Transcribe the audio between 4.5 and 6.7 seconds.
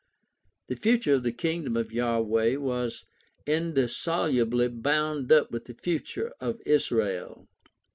bound up with the future of